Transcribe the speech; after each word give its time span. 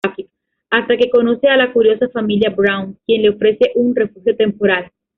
Hasta 0.71 0.97
que 0.97 1.11
conoce 1.11 1.47
a 1.47 1.57
la 1.57 1.71
curiosa 1.71 2.09
familia 2.09 2.49
Brown, 2.49 2.97
quien 3.05 3.21
le 3.21 3.29
ofrece 3.29 3.71
un 3.75 3.95
refugio 3.95 4.35
temporal. 4.35 4.89